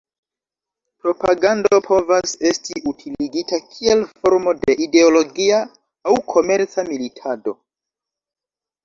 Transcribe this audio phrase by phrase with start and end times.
[1.01, 5.61] Propagando povas esti utiligita kiel formo de ideologia
[6.13, 7.55] aŭ komerca militado.